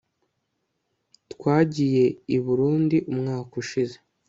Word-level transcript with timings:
twagiye 1.33 2.05
i 2.35 2.37
burundiumwaka 2.43 3.53
ushize 3.61 3.97